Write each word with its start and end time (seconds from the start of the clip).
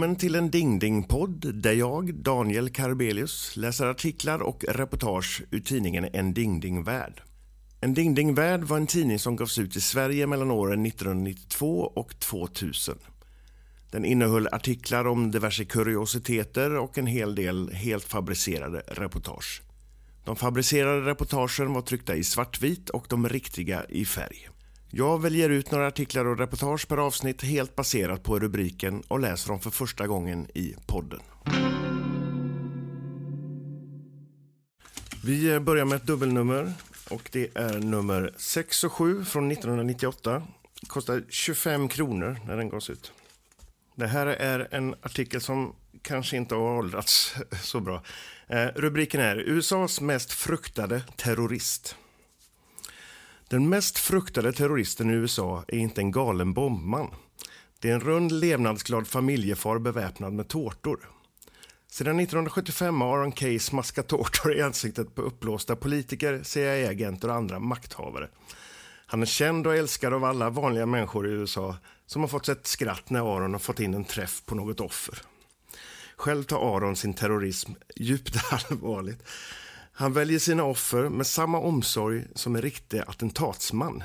Välkommen 0.00 0.16
till 0.16 0.34
en 0.34 0.50
Dingdingpodd 0.50 1.54
där 1.54 1.72
jag, 1.72 2.14
Daniel 2.14 2.70
Karbelius, 2.70 3.56
läser 3.56 3.86
artiklar 3.86 4.42
och 4.42 4.64
reportage 4.68 5.42
ur 5.50 5.60
tidningen 5.60 6.08
En 6.12 6.34
Dingdingvärld. 6.34 7.22
En 7.80 7.94
Dingdingvärld 7.94 8.64
var 8.64 8.76
en 8.76 8.86
tidning 8.86 9.18
som 9.18 9.36
gavs 9.36 9.58
ut 9.58 9.76
i 9.76 9.80
Sverige 9.80 10.26
mellan 10.26 10.50
åren 10.50 10.86
1992 10.86 11.92
och 11.94 12.20
2000. 12.20 12.98
Den 13.90 14.04
innehöll 14.04 14.48
artiklar 14.52 15.06
om 15.06 15.30
diverse 15.30 15.64
kuriositeter 15.64 16.76
och 16.76 16.98
en 16.98 17.06
hel 17.06 17.34
del 17.34 17.70
helt 17.72 18.04
fabricerade 18.04 18.82
reportage. 18.86 19.62
De 20.24 20.36
fabricerade 20.36 21.10
reportagen 21.10 21.72
var 21.72 21.82
tryckta 21.82 22.14
i 22.14 22.24
svartvit 22.24 22.90
och 22.90 23.06
de 23.08 23.28
riktiga 23.28 23.84
i 23.88 24.04
färg. 24.04 24.48
Jag 24.92 25.22
väljer 25.22 25.50
ut 25.50 25.70
några 25.70 25.86
artiklar 25.86 26.24
och 26.24 26.38
reportage 26.38 26.88
per 26.88 26.96
avsnitt 26.96 27.42
helt 27.42 27.76
baserat 27.76 28.22
på 28.22 28.38
rubriken 28.38 29.02
och 29.08 29.20
läser 29.20 29.48
dem 29.48 29.60
för 29.60 29.70
första 29.70 30.06
gången 30.06 30.46
i 30.54 30.74
podden. 30.86 31.20
Vi 35.24 35.60
börjar 35.60 35.84
med 35.84 35.96
ett 35.96 36.06
dubbelnummer 36.06 36.72
och 37.10 37.28
det 37.32 37.50
är 37.54 37.78
nummer 37.78 38.34
6 38.36 38.84
och 38.84 38.92
7 38.92 39.24
från 39.24 39.52
1998. 39.52 40.42
Det 40.80 40.86
kostar 40.86 41.22
25 41.28 41.88
kronor 41.88 42.36
när 42.46 42.56
den 42.56 42.68
gavs 42.68 42.90
ut. 42.90 43.12
Det 43.94 44.06
här 44.06 44.26
är 44.26 44.68
en 44.70 44.94
artikel 45.02 45.40
som 45.40 45.74
kanske 46.02 46.36
inte 46.36 46.54
har 46.54 46.78
åldrats 46.78 47.34
så 47.62 47.80
bra. 47.80 48.02
Eh, 48.46 48.66
rubriken 48.74 49.20
är 49.20 49.36
USAs 49.36 50.00
mest 50.00 50.32
fruktade 50.32 51.02
terrorist. 51.16 51.96
Den 53.50 53.68
mest 53.68 53.98
fruktade 53.98 54.52
terroristen 54.52 55.10
i 55.10 55.12
USA 55.12 55.64
är 55.68 55.78
inte 55.78 56.00
en 56.00 56.10
galen 56.10 56.52
bombman. 56.52 57.10
Det 57.78 57.90
är 57.90 57.94
en 57.94 58.00
rund 58.00 58.32
levnadsglad 58.32 59.06
familjefar 59.06 59.78
beväpnad 59.78 60.32
med 60.32 60.48
tårtor. 60.48 60.98
Sedan 61.88 62.20
1975 62.20 63.00
har 63.00 63.18
Aron 63.18 63.32
Kay 63.32 63.58
smaskat 63.58 64.08
tårtor 64.08 64.54
i 64.56 64.62
ansiktet 64.62 65.14
på 65.14 65.22
uppblåsta 65.22 65.76
politiker, 65.76 66.40
CIA-agenter 66.42 67.28
och 67.28 67.34
andra 67.34 67.58
makthavare. 67.58 68.28
Han 69.06 69.22
är 69.22 69.26
känd 69.26 69.66
och 69.66 69.76
älskad 69.76 70.14
av 70.14 70.24
alla 70.24 70.50
vanliga 70.50 70.86
människor 70.86 71.28
i 71.28 71.30
USA 71.30 71.76
som 72.06 72.20
har 72.20 72.28
fått 72.28 72.48
ett 72.48 72.66
skratt 72.66 73.10
när 73.10 73.36
Aron 73.36 73.52
har 73.52 73.58
fått 73.58 73.80
in 73.80 73.94
en 73.94 74.04
träff 74.04 74.42
på 74.46 74.54
något 74.54 74.80
offer. 74.80 75.22
Själv 76.16 76.42
tar 76.42 76.76
Aron 76.76 76.96
sin 76.96 77.14
terrorism 77.14 77.72
djupt 77.96 78.36
allvarligt. 78.52 79.22
Han 80.00 80.12
väljer 80.12 80.38
sina 80.38 80.64
offer 80.64 81.08
med 81.08 81.26
samma 81.26 81.58
omsorg 81.58 82.24
som 82.34 82.56
en 82.56 82.62
riktig 82.62 82.98
attentatsman. 82.98 84.02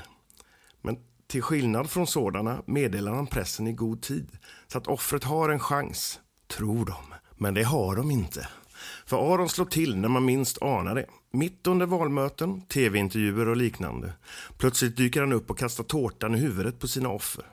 Men 0.82 0.96
till 1.26 1.42
skillnad 1.42 1.90
från 1.90 2.06
sådana 2.06 2.62
meddelar 2.66 3.12
han 3.12 3.26
pressen 3.26 3.66
i 3.66 3.72
god 3.72 4.02
tid 4.02 4.38
så 4.66 4.78
att 4.78 4.86
offret 4.86 5.24
har 5.24 5.48
en 5.48 5.60
chans, 5.60 6.20
tror 6.46 6.86
de. 6.86 7.14
Men 7.36 7.54
det 7.54 7.62
har 7.62 7.96
de 7.96 8.10
inte. 8.10 8.48
För 9.06 9.34
Aron 9.34 9.48
slår 9.48 9.64
till 9.64 9.96
när 9.96 10.08
man 10.08 10.24
minst 10.24 10.62
anar 10.62 10.94
det. 10.94 11.06
Mitt 11.32 11.66
under 11.66 11.86
valmöten, 11.86 12.60
tv-intervjuer 12.60 13.48
och 13.48 13.56
liknande. 13.56 14.12
Plötsligt 14.58 14.96
dyker 14.96 15.20
han 15.20 15.32
upp 15.32 15.50
och 15.50 15.58
kastar 15.58 15.84
tårtan 15.84 16.34
i 16.34 16.38
huvudet 16.38 16.78
på 16.78 16.88
sina 16.88 17.08
offer. 17.08 17.44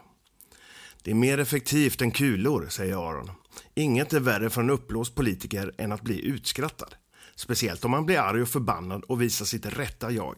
Det 1.02 1.12
är 1.12 1.16
mer 1.16 1.38
effektivt 1.38 2.02
än 2.02 2.12
kulor, 2.12 2.68
säger 2.70 3.10
Aron. 3.10 3.32
Inget 3.76 4.14
är 4.14 4.20
värre 4.20 4.50
för 4.50 4.62
en 4.62 4.70
uppblåst 4.70 5.16
politiker 5.16 5.74
än 5.78 5.92
att 5.92 6.02
bli 6.02 6.26
utskrattad. 6.26 6.96
Speciellt 7.36 7.86
om 7.86 7.92
man 7.92 8.06
blir 8.06 8.20
arg 8.20 8.42
och 8.42 8.48
förbannad 8.48 9.04
och 9.04 9.22
visar 9.22 9.46
sitt 9.46 9.66
rätta 9.66 10.12
jag. 10.12 10.36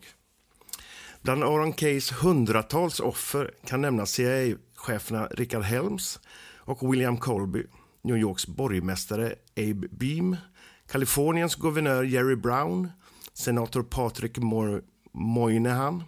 Bland 1.21 1.43
Aaron 1.43 1.73
Kays 1.73 2.11
hundratals 2.11 2.99
offer 2.99 3.53
kan 3.67 3.81
nämnas 3.81 4.11
CIA-cheferna 4.11 5.27
Richard 5.27 5.63
Helms 5.63 6.19
och 6.65 6.93
William 6.93 7.17
Colby, 7.17 7.63
New 8.03 8.17
Yorks 8.17 8.47
borgmästare 8.47 9.35
Abe 9.57 9.87
Beam, 9.91 10.37
Kaliforniens 10.87 11.55
guvernör 11.55 12.03
Jerry 12.03 12.35
Brown, 12.35 12.91
senator 13.33 13.83
Patrick 13.83 14.37
Moynihan, 15.13 16.03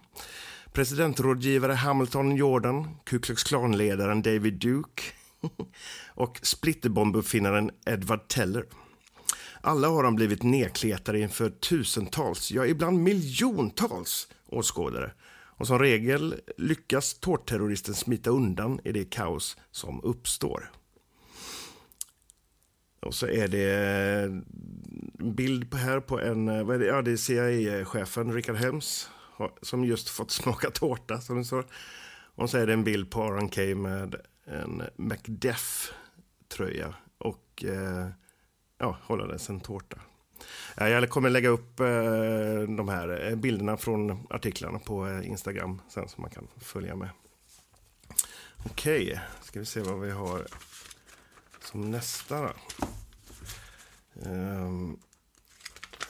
presidentrådgivare 0.72 1.72
Hamilton 1.72 2.36
Jordan, 2.36 2.96
Ku 3.04 3.18
Klux 3.18 3.44
Klan-ledaren 3.44 4.22
David 4.22 4.54
Duke 4.54 5.02
och 6.14 6.38
splitterbombuppfinnaren 6.42 7.70
Edward 7.86 8.28
Teller. 8.28 8.64
Alla 9.60 9.88
har 9.88 10.02
de 10.02 10.16
blivit 10.16 10.42
nedkletade 10.42 11.20
inför 11.20 11.50
tusentals, 11.50 12.50
ja 12.50 12.66
ibland 12.66 12.98
miljontals 12.98 14.28
åskådare. 14.46 15.12
Och 15.30 15.66
som 15.66 15.78
regel 15.78 16.40
lyckas 16.56 17.14
tårtterroristen 17.14 17.94
smita 17.94 18.30
undan 18.30 18.80
i 18.84 18.92
det 18.92 19.04
kaos 19.04 19.56
som 19.70 20.00
uppstår. 20.04 20.70
Och 23.00 23.14
så 23.14 23.26
är 23.26 23.48
det 23.48 23.72
en 24.24 24.44
bild 25.34 25.74
här 25.74 26.00
på 26.00 26.20
en, 26.20 26.66
vad 26.66 26.76
är 26.76 26.78
det, 26.78 26.86
ja 26.86 27.02
det 27.02 27.10
är 27.12 27.16
CIA-chefen 27.16 28.32
Richard 28.32 28.56
Helms 28.56 29.10
som 29.62 29.84
just 29.84 30.08
fått 30.16 30.30
smaka 30.30 30.70
tårta 30.70 31.20
som 31.20 31.38
det 31.38 31.44
står. 31.44 31.66
Och 32.34 32.50
så 32.50 32.58
är 32.58 32.66
det 32.66 32.72
en 32.72 32.84
bild 32.84 33.10
på 33.10 33.22
Aron 33.22 33.48
Kay 33.48 33.74
med 33.74 34.14
en 34.44 34.82
Macdeath-tröja 34.96 36.94
och 37.18 37.64
eh, 37.64 38.08
ja, 38.78 38.98
hållades 39.02 39.48
en 39.48 39.60
tårta. 39.60 40.00
Jag 40.76 41.10
kommer 41.10 41.30
lägga 41.30 41.48
upp 41.48 41.80
eh, 41.80 42.60
de 42.76 42.88
här 42.88 43.28
eh, 43.30 43.36
bilderna 43.36 43.76
från 43.76 44.26
artiklarna 44.30 44.78
på 44.78 45.08
eh, 45.08 45.28
Instagram 45.28 45.82
sen 45.88 46.08
så 46.08 46.20
man 46.20 46.30
kan 46.30 46.48
följa 46.56 46.96
med. 46.96 47.08
Okej, 48.64 49.02
okay, 49.06 49.18
ska 49.42 49.60
vi 49.60 49.66
se 49.66 49.80
vad 49.80 50.00
vi 50.00 50.10
har 50.10 50.46
som 51.60 51.90
nästa 51.90 52.42
då. 52.42 52.52
Um, 54.14 55.00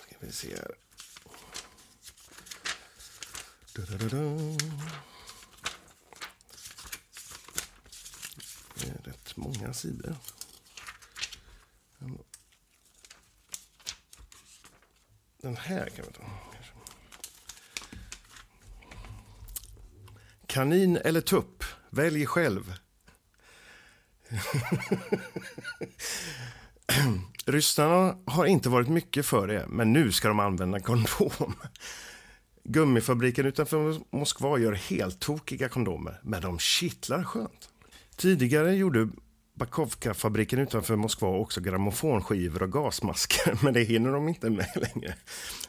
ska 0.00 0.17
vi 0.21 0.33
se 0.33 0.49
här. 0.56 0.75
Da, 3.75 3.83
da, 3.83 3.97
da, 3.97 4.09
det 8.75 8.89
är 8.89 9.03
rätt 9.05 9.37
många 9.37 9.73
sidor. 9.73 10.17
Den 15.43 15.56
här 15.56 15.87
kan 15.87 16.04
vi 16.06 16.12
ta. 16.12 16.22
Kanin 20.47 20.97
eller 20.97 21.21
tupp? 21.21 21.65
Välj 21.91 22.26
själv. 22.26 22.75
Ryssarna 27.47 28.19
har 28.26 28.47
inte 28.47 28.69
varit 28.69 28.88
mycket 28.88 29.26
för 29.26 29.47
det, 29.47 29.66
men 29.69 29.93
nu 29.93 30.12
ska 30.12 30.28
de 30.28 30.41
använda 30.41 30.81
kondom. 30.81 31.55
Gummifabriken 32.65 33.47
utanför 33.47 34.00
Moskva 34.10 34.59
gör 34.59 34.72
helt 34.72 35.20
tokiga 35.20 35.69
kondomer, 35.69 36.20
men 36.22 36.43
de 36.43 36.59
kittlar 36.59 37.25
skönt. 37.25 37.69
Tidigare 38.16 38.75
gjorde 38.75 39.09
Bakovka-fabriken 39.59 40.59
utanför 40.59 40.97
Moskva 40.97 41.29
också 41.29 41.61
grammofonskivor 41.61 42.63
och 42.63 42.73
gasmasker, 42.73 43.59
men 43.65 43.75
det 43.75 43.83
hinner 43.83 44.13
de 44.13 44.29
inte 44.29 44.51
med 44.51 44.69
längre. 44.75 45.15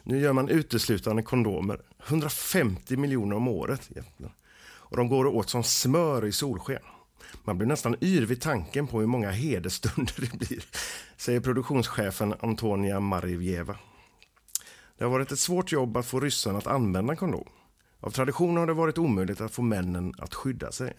Nu 0.02 0.20
gör 0.20 0.32
man 0.32 0.48
uteslutande 0.48 1.22
kondomer, 1.22 1.80
150 2.06 2.96
miljoner 2.96 3.36
om 3.36 3.48
året. 3.48 3.90
Och 4.62 4.96
de 4.96 5.08
går 5.08 5.26
åt 5.26 5.50
som 5.50 5.64
smör 5.64 6.26
i 6.26 6.32
solsken. 6.32 6.82
Man 7.44 7.58
blir 7.58 7.68
nästan 7.68 7.96
yr 8.00 8.26
vid 8.26 8.40
tanken 8.40 8.86
på 8.86 9.00
hur 9.00 9.06
många 9.06 9.30
hederstunder 9.30 10.14
det 10.20 10.38
blir, 10.38 10.64
säger 11.16 11.40
produktionschefen 11.40 12.34
Antonia 12.40 13.00
Marivjeva. 13.00 13.76
Det 14.98 15.04
har 15.04 15.10
varit 15.10 15.32
ett 15.32 15.38
svårt 15.38 15.72
jobb 15.72 15.96
att 15.96 16.06
få 16.06 16.20
ryssarna 16.20 16.58
att 16.58 16.66
använda 16.66 17.16
kondom. 17.16 17.48
Av 18.00 18.10
tradition 18.10 18.56
har 18.56 18.66
det 18.66 18.72
varit 18.72 18.98
omöjligt 18.98 19.40
att 19.40 19.54
få 19.54 19.62
männen 19.62 20.14
att 20.18 20.34
skydda 20.34 20.72
sig. 20.72 20.92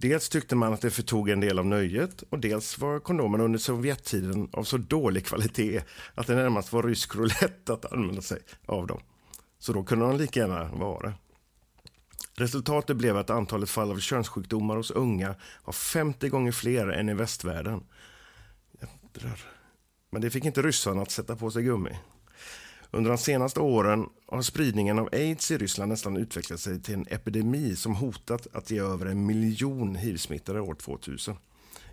Dels 0.00 0.28
tyckte 0.28 0.56
man 0.56 0.72
att 0.72 0.80
det 0.80 0.90
förtog 0.90 1.28
en 1.28 1.40
del 1.40 1.58
av 1.58 1.66
nöjet 1.66 2.22
och 2.22 2.38
dels 2.38 2.78
var 2.78 3.00
kondomerna 3.00 3.44
under 3.44 3.58
Sovjettiden 3.58 4.48
av 4.52 4.64
så 4.64 4.76
dålig 4.76 5.26
kvalitet 5.26 5.82
att 6.14 6.26
det 6.26 6.34
närmast 6.34 6.72
var 6.72 6.82
rysk 6.82 7.16
roulette 7.16 7.72
att 7.72 7.92
använda 7.92 8.22
sig 8.22 8.38
av 8.66 8.86
dem. 8.86 9.00
Så 9.58 9.72
då 9.72 9.84
kunde 9.84 10.06
de 10.06 10.16
lika 10.16 10.40
gärna 10.40 10.64
vara. 10.64 11.14
Resultatet 12.34 12.96
blev 12.96 13.16
att 13.16 13.30
antalet 13.30 13.70
fall 13.70 13.90
av 13.90 13.98
könssjukdomar 13.98 14.76
hos 14.76 14.90
unga 14.90 15.34
var 15.64 15.72
50 15.72 16.28
gånger 16.28 16.52
fler 16.52 16.88
än 16.88 17.08
i 17.08 17.14
västvärlden. 17.14 17.84
Men 20.10 20.22
det 20.22 20.30
fick 20.30 20.44
inte 20.44 20.62
ryssarna 20.62 21.02
att 21.02 21.10
sätta 21.10 21.36
på 21.36 21.50
sig 21.50 21.62
gummi. 21.62 21.96
Under 22.92 23.10
de 23.10 23.18
senaste 23.18 23.60
åren 23.60 24.06
har 24.26 24.42
spridningen 24.42 24.98
av 24.98 25.08
aids 25.12 25.50
i 25.50 25.58
Ryssland 25.58 25.88
nästan 25.88 26.16
utvecklat 26.16 26.60
sig 26.60 26.82
till 26.82 26.94
en 26.94 27.06
epidemi 27.10 27.76
som 27.76 27.94
hotat 27.94 28.46
att 28.52 28.70
ge 28.70 28.80
över 28.80 29.06
en 29.06 29.26
miljon 29.26 29.94
hivsmittade 29.94 30.60
år 30.60 30.74
2000. 30.74 31.36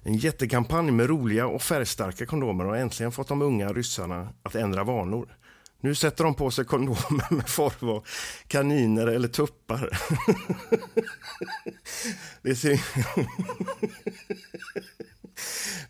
En 0.03 0.17
jättekampanj 0.17 0.91
med 0.91 1.09
roliga 1.09 1.47
och 1.47 1.61
färgstarka 1.61 2.25
kondomer 2.25 2.65
har 2.65 2.75
äntligen 2.75 3.11
fått 3.11 3.27
de 3.27 3.41
unga 3.41 3.73
ryssarna 3.73 4.29
att 4.43 4.55
ändra 4.55 4.83
vanor. 4.83 5.37
Nu 5.81 5.95
sätter 5.95 6.23
de 6.23 6.35
på 6.35 6.51
sig 6.51 6.65
kondomer 6.65 7.33
med 7.33 7.49
form 7.49 7.89
av 7.89 8.07
kaniner 8.47 9.07
eller 9.07 9.27
tuppar. 9.27 9.89
Det 12.41 12.55
ser... 12.55 12.81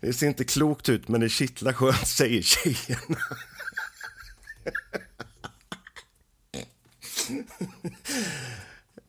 Det 0.00 0.12
ser 0.12 0.26
inte 0.26 0.44
klokt 0.44 0.88
ut, 0.88 1.08
men 1.08 1.20
det 1.20 1.28
kittlar 1.28 1.72
skönt, 1.72 2.06
säger 2.06 2.42
tjejerna. 2.42 3.18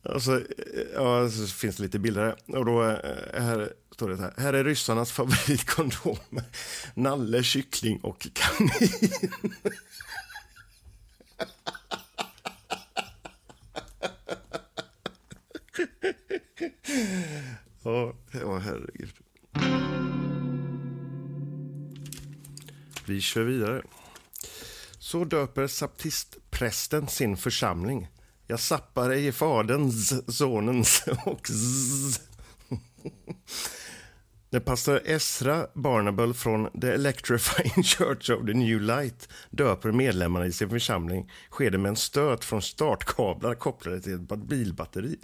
Och 0.03 0.21
så, 0.23 0.41
ja, 0.93 1.29
så 1.29 1.47
finns 1.47 1.77
det 1.77 1.83
lite 1.83 1.99
bilder 1.99 2.21
här. 2.21 2.57
Och 2.57 2.65
då, 2.65 2.83
eh, 2.83 3.41
här 3.41 3.73
står 3.91 4.09
det 4.09 4.17
här. 4.17 4.33
Här 4.37 4.53
är 4.53 4.63
ryssarnas 4.63 5.11
favoritkondomer. 5.17 6.43
Nalle, 6.93 7.43
kyckling 7.43 7.99
och 7.99 8.27
kanin. 8.33 8.71
ja, 17.83 18.13
ja, 18.31 18.57
herregud. 18.57 19.13
Vi 23.05 23.21
kör 23.21 23.43
vidare. 23.43 23.81
Så 25.11 25.25
döper 25.25 25.67
saptistprästen 25.67 27.07
sin 27.07 27.37
församling. 27.37 28.07
Jag 28.47 28.59
sappar 28.59 29.09
ej 29.09 29.31
faderns, 29.31 30.13
sonens 30.37 31.03
och 31.25 31.47
zzz. 31.47 32.21
När 34.49 34.59
pastor 34.59 35.01
Esra 35.05 35.67
Barnable 35.73 36.33
från 36.33 36.81
The 36.81 36.87
Electrifying 36.87 37.83
Church 37.83 38.29
of 38.29 38.45
the 38.45 38.53
New 38.53 38.81
Light 38.81 39.29
döper 39.49 39.91
medlemmarna 39.91 40.45
i 40.45 40.51
sin 40.51 40.69
församling 40.69 41.31
sker 41.51 41.71
det 41.71 41.77
med 41.77 41.89
en 41.89 41.95
stöt 41.95 42.45
från 42.45 42.61
startkablar 42.61 43.55
kopplade 43.55 44.01
till 44.01 44.13
ett 44.13 44.37
bilbatteri. 44.37 45.19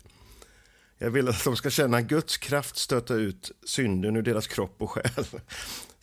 Jag 0.97 1.09
vill 1.09 1.29
att 1.29 1.43
de 1.43 1.55
ska 1.55 1.69
känna 1.69 2.01
Guds 2.01 2.37
kraft 2.37 2.77
stöta 2.77 3.13
ut 3.13 3.51
synden 3.65 4.15
ur 4.15 4.21
deras 4.21 4.47
kropp 4.47 4.75
och 4.77 4.91
själ, 4.91 5.25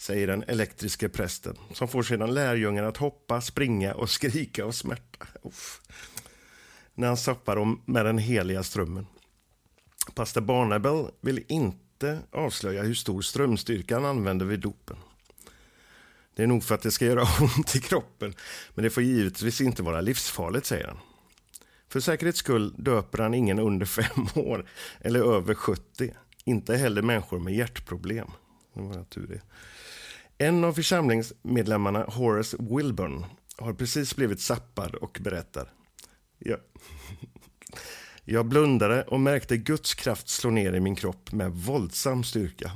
säger 0.02 0.26
den 0.26 0.44
elektriske 0.46 1.08
prästen 1.08 1.56
som 1.72 1.88
får 1.88 2.02
sedan 2.02 2.34
lärjungarna 2.34 2.88
att 2.88 2.96
hoppa, 2.96 3.40
springa 3.40 3.94
och 3.94 4.10
skrika 4.10 4.64
av 4.64 4.72
smärta. 4.72 5.26
Uff. 5.42 5.80
När 6.94 7.08
han 7.08 7.16
stoppar 7.16 7.56
dem 7.56 7.82
med 7.84 8.06
den 8.06 8.18
heliga 8.18 8.62
strömmen. 8.62 9.06
Pastor 10.14 10.40
Barnabel 10.40 11.06
vill 11.20 11.44
inte 11.48 12.18
avslöja 12.30 12.82
hur 12.82 12.94
stor 12.94 13.22
strömstyrka 13.22 13.94
han 13.94 14.04
använder 14.04 14.46
vid 14.46 14.60
dopen. 14.60 14.96
Det 16.34 16.42
är 16.42 16.46
nog 16.46 16.64
för 16.64 16.74
att 16.74 16.82
det 16.82 16.90
ska 16.90 17.04
göra 17.06 17.22
ont 17.56 17.76
i 17.76 17.80
kroppen, 17.80 18.34
men 18.74 18.82
det 18.82 18.90
får 18.90 19.02
givetvis 19.02 19.60
inte 19.60 19.82
vara 19.82 20.00
livsfarligt, 20.00 20.66
säger 20.66 20.86
han. 20.86 20.98
För 21.88 22.00
säkerhets 22.00 22.38
skull 22.38 22.74
döper 22.76 23.18
han 23.18 23.34
ingen 23.34 23.58
under 23.58 23.86
fem 23.86 24.26
år 24.34 24.66
eller 25.00 25.36
över 25.36 25.54
70. 25.54 26.14
Inte 26.44 26.76
heller 26.76 27.02
människor 27.02 27.38
med 27.38 27.54
hjärtproblem. 27.54 28.30
Det 28.74 28.80
var 28.82 29.04
tur 29.04 29.26
det. 29.26 29.40
En 30.42 30.64
av 30.64 30.72
församlingsmedlemmarna, 30.72 32.04
Horace 32.04 32.56
Wilburn, 32.60 33.24
har 33.56 33.72
precis 33.72 34.16
blivit 34.16 34.40
sappad 34.40 34.94
och 34.94 35.18
berättar. 35.20 35.72
Jag, 36.38 36.58
jag 38.24 38.46
blundade 38.46 39.02
och 39.02 39.20
märkte 39.20 39.56
Guds 39.56 39.94
kraft 39.94 40.28
slå 40.28 40.50
ner 40.50 40.72
i 40.72 40.80
min 40.80 40.96
kropp 40.96 41.32
med 41.32 41.52
våldsam 41.52 42.24
styrka. 42.24 42.72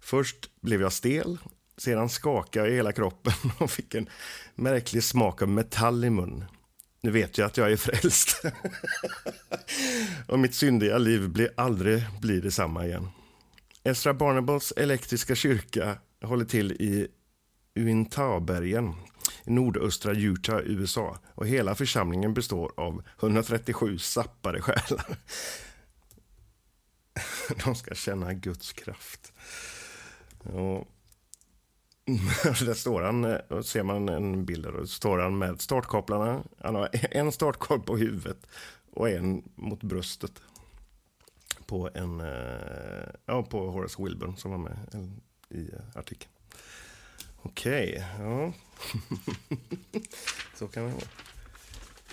Först 0.00 0.50
blev 0.60 0.80
jag 0.80 0.92
stel, 0.92 1.38
sedan 1.76 2.08
skakade 2.08 2.66
jag 2.66 2.72
i 2.74 2.76
hela 2.76 2.92
kroppen 2.92 3.32
och 3.58 3.70
fick 3.70 3.94
en 3.94 4.08
märklig 4.54 5.02
smak 5.02 5.42
av 5.42 5.48
metall 5.48 6.04
i 6.04 6.10
munnen. 6.10 6.44
Nu 7.00 7.10
vet 7.10 7.38
jag 7.38 7.46
att 7.46 7.56
jag 7.56 7.72
är 7.72 7.76
frälst. 7.76 8.42
och 10.28 10.38
mitt 10.38 10.54
syndiga 10.54 10.98
liv 10.98 11.28
blir 11.28 11.50
aldrig 11.56 12.02
blir 12.20 12.42
detsamma 12.42 12.86
igen. 12.86 13.08
Ezra 13.84 14.14
Barnables 14.14 14.72
elektriska 14.76 15.34
kyrka 15.34 15.98
håller 16.24 16.44
till 16.44 16.72
i 16.72 17.08
Uintabergen 17.74 18.94
i 19.44 19.50
nordöstra 19.50 20.12
Utah, 20.12 20.60
USA. 20.64 21.18
Och 21.34 21.46
hela 21.46 21.74
församlingen 21.74 22.34
består 22.34 22.72
av 22.76 23.02
137 23.20 23.98
sappade 23.98 24.60
själar. 24.60 25.16
De 27.64 27.74
ska 27.74 27.94
känna 27.94 28.32
Guds 28.32 28.72
kraft. 28.72 29.32
Och 30.38 30.88
där 32.44 32.74
står 32.74 33.02
han, 33.02 33.24
eh, 33.24 33.60
ser 33.62 33.82
man 33.82 34.08
en 34.08 34.44
bild 34.44 34.64
där, 34.64 34.84
står 34.84 35.18
han 35.18 35.38
med 35.38 35.60
startkaplarna. 35.60 36.42
Han 36.58 36.74
har 36.74 36.88
en 37.10 37.32
startkabel 37.32 37.86
på 37.86 37.96
huvudet 37.96 38.46
och 38.92 39.10
en 39.10 39.42
mot 39.54 39.82
bröstet. 39.82 40.42
På 41.66 41.90
en, 41.94 42.20
eh, 42.20 43.08
ja, 43.26 43.42
på 43.42 43.70
Horace 43.70 44.02
Wilburn 44.02 44.36
som 44.36 44.50
var 44.50 44.58
med 44.58 44.78
i 45.50 45.70
eh, 45.72 45.98
artikeln. 45.98 46.30
Okej, 47.42 47.90
okay, 47.90 48.24
ja. 48.24 48.52
Så 50.54 50.68
kan 50.68 50.84
det 50.84 50.92
vara. 50.92 51.04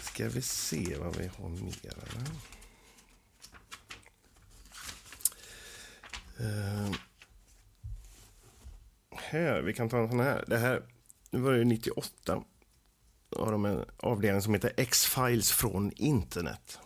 Ska 0.01 0.29
vi 0.29 0.41
se 0.41 0.95
vad 0.99 1.15
vi 1.15 1.27
har 1.27 1.49
mer. 1.49 1.93
Uh, 6.39 6.91
här, 9.11 9.61
vi 9.61 9.73
kan 9.73 9.89
ta 9.89 9.97
en 9.97 10.09
sån 10.09 10.19
här. 10.19 10.45
Det 10.47 10.57
här, 10.57 10.83
nu 11.29 11.39
var 11.39 11.53
det 11.53 11.63
98. 11.63 12.43
Då 13.29 13.45
har 13.45 13.51
de 13.51 13.65
en 13.65 13.85
avdelning 13.97 14.41
som 14.41 14.53
heter 14.53 14.73
X-Files 14.77 15.51
från 15.51 15.91
internet. 15.95 16.79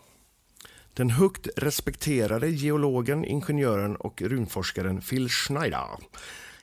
Den 0.95 1.09
högt 1.09 1.47
respekterade 1.57 2.49
geologen, 2.49 3.25
ingenjören 3.25 3.95
och 3.95 4.21
rymdforskaren 4.21 5.01
Phil 5.01 5.29
Schneider 5.29 5.97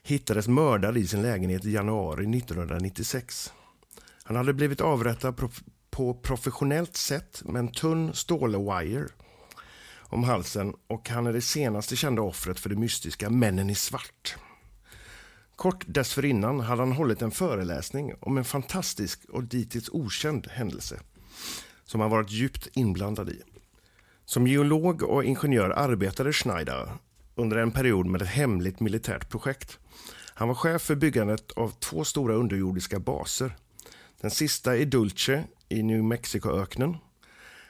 hittades 0.02 0.49
mördad 0.49 0.96
i 0.96 1.06
sin 1.06 1.23
lägenhet 1.23 1.64
i 1.64 1.70
januari 1.70 2.37
1996. 2.37 3.52
Han 4.23 4.37
hade 4.37 4.52
blivit 4.52 4.81
avrättad 4.81 5.50
på 5.90 6.14
professionellt 6.14 6.96
sätt 6.96 7.43
med 7.44 7.61
en 7.61 7.73
tunn 7.73 8.14
stålwire 8.14 9.08
om 9.99 10.25
halsen 10.25 10.75
och 10.87 11.08
han 11.08 11.26
är 11.26 11.32
det 11.32 11.40
senaste 11.40 11.96
kända 11.96 12.23
offret 12.23 12.60
för 12.60 12.69
det 12.70 12.77
mystiska 12.77 13.31
Männen 13.31 13.70
i 13.70 13.74
svart. 13.74 14.36
Kort 15.56 15.84
dessförinnan 15.86 16.60
hade 16.60 16.82
han 16.82 16.93
hållit 16.93 17.22
en 17.22 17.31
föreläsning 17.31 18.15
om 18.20 18.39
en 18.39 18.44
fantastisk 18.44 19.24
och 19.24 19.44
dittills 19.44 19.89
okänd 19.89 20.46
händelse 20.51 21.01
som 21.84 22.01
han 22.01 22.10
varit 22.10 22.31
djupt 22.31 22.69
inblandad 22.72 23.29
i. 23.29 23.43
Som 24.24 24.46
geolog 24.46 25.02
och 25.02 25.24
ingenjör 25.24 25.70
arbetade 25.70 26.32
Schneider 26.32 26.88
under 27.34 27.56
en 27.56 27.72
period 27.72 28.06
med 28.06 28.22
ett 28.22 28.29
hemligt 28.29 28.81
militärt 28.81 29.31
projekt. 29.31 29.79
Han 30.34 30.48
var 30.48 30.55
chef 30.55 30.82
för 30.82 30.94
byggandet 30.94 31.52
av 31.52 31.69
två 31.69 32.05
stora 32.05 32.34
underjordiska 32.34 32.98
baser. 32.98 33.56
Den 34.20 34.31
sista 34.31 34.76
i 34.76 34.84
Dulce 34.84 35.44
i 35.69 35.82
New 35.82 36.05
Mexico-öknen. 36.05 36.96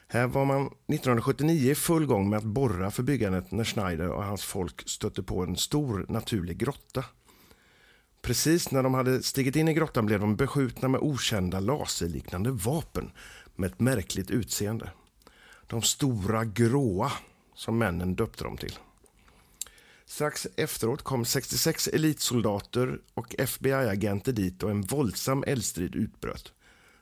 Här 0.07 0.27
var 0.27 0.45
man 0.45 0.65
1979 0.65 1.71
i 1.71 1.75
full 1.75 2.05
gång 2.05 2.29
med 2.29 2.37
att 2.37 2.43
borra 2.43 2.91
för 2.91 3.03
byggandet 3.03 3.51
när 3.51 3.63
Schneider 3.63 4.09
och 4.09 4.23
hans 4.23 4.43
folk 4.43 4.89
stötte 4.89 5.23
på 5.23 5.43
en 5.43 5.55
stor 5.55 6.05
naturlig 6.09 6.57
grotta. 6.57 7.05
Precis 8.21 8.71
när 8.71 8.83
de 8.83 8.93
hade 8.93 9.23
stigit 9.23 9.55
in 9.55 9.67
i 9.67 9.73
grottan 9.73 10.05
blev 10.05 10.19
de 10.19 10.35
beskjutna 10.35 10.87
med 10.87 11.01
okända 11.01 11.59
laserliknande 11.59 12.51
vapen 12.51 13.11
med 13.55 13.71
ett 13.71 13.79
märkligt 13.79 14.31
utseende. 14.31 14.91
De 15.73 15.81
stora 15.81 16.45
gråa, 16.45 17.11
som 17.55 17.77
männen 17.77 18.15
döpte 18.15 18.43
dem 18.43 18.57
till. 18.57 18.77
Strax 20.05 20.47
efteråt 20.55 21.01
kom 21.01 21.25
66 21.25 21.87
elitsoldater 21.87 23.01
och 23.13 23.35
FBI-agenter 23.37 24.31
dit 24.31 24.63
och 24.63 24.71
en 24.71 24.81
våldsam 24.81 25.43
eldstrid 25.47 25.95
utbröt. 25.95 26.53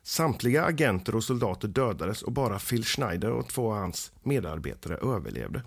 Samtliga 0.03 0.63
agenter 0.63 1.15
och 1.15 1.23
soldater 1.23 1.67
dödades 1.67 2.21
och 2.21 2.31
bara 2.31 2.59
Phil 2.59 2.85
Schneider 2.85 3.31
och 3.31 3.47
två 3.47 3.71
av 3.71 3.77
hans 3.77 4.11
medarbetare 4.23 4.97
överlevde. 4.97 5.63